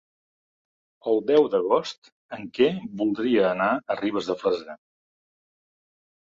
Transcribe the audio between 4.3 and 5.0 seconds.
de Freser.